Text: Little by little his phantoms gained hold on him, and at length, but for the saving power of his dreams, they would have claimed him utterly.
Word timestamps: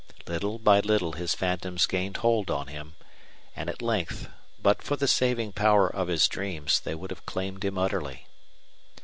Little 0.25 0.57
by 0.57 0.79
little 0.79 1.11
his 1.11 1.35
phantoms 1.35 1.85
gained 1.85 2.17
hold 2.25 2.49
on 2.49 2.65
him, 2.65 2.95
and 3.55 3.69
at 3.69 3.83
length, 3.83 4.29
but 4.59 4.81
for 4.81 4.95
the 4.95 5.07
saving 5.07 5.51
power 5.51 5.87
of 5.87 6.07
his 6.07 6.27
dreams, 6.27 6.79
they 6.79 6.95
would 6.95 7.11
have 7.11 7.27
claimed 7.27 7.63
him 7.63 7.77
utterly. 7.77 8.25